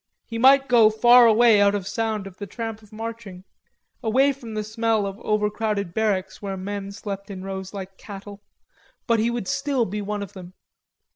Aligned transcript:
He 0.25 0.39
might 0.39 0.67
go 0.67 0.89
far 0.89 1.27
away 1.27 1.61
out 1.61 1.75
of 1.75 1.85
sound 1.87 2.25
of 2.25 2.37
the 2.39 2.47
tramp 2.47 2.81
of 2.81 2.91
marching, 2.91 3.43
away 4.01 4.33
from 4.33 4.55
the 4.55 4.63
smell 4.63 5.05
of 5.05 5.19
overcrowded 5.19 5.93
barracks 5.93 6.41
where 6.41 6.57
men 6.57 6.91
slept 6.91 7.29
in 7.29 7.43
rows 7.43 7.71
like 7.71 7.97
cattle, 7.99 8.41
but 9.05 9.19
he 9.19 9.29
would 9.29 9.47
still 9.47 9.85
be 9.85 10.01
one 10.01 10.23
of 10.23 10.33
them. 10.33 10.55